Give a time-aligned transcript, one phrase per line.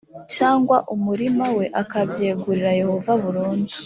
[0.35, 3.73] cyangwa umurima we akabyegurira yehova burundu